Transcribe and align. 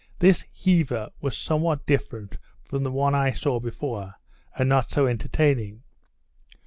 This 0.17 0.47
heava 0.65 1.11
was 1.21 1.37
somewhat 1.37 1.85
different 1.85 2.39
from 2.63 2.81
the 2.81 2.91
one 2.91 3.13
I 3.13 3.29
saw 3.29 3.59
before, 3.59 4.15
and 4.57 4.67
not 4.67 4.89
so 4.89 5.05
entertaining. 5.05 5.83